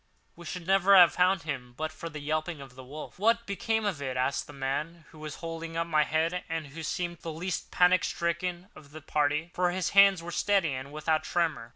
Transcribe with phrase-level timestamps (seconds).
[0.35, 3.85] We should never have found him but for the yelping of the wolf." "What became
[3.85, 7.31] of it?" asked the man who was holding up my head, and who seemed the
[7.31, 11.69] least panic stricken of the party, for his hands were steady and without tremor.